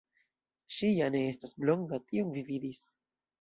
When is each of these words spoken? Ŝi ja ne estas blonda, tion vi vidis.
Ŝi 0.77 0.89
ja 0.99 1.09
ne 1.17 1.21
estas 1.33 1.53
blonda, 1.65 2.01
tion 2.09 2.33
vi 2.39 2.45
vidis. 2.49 2.81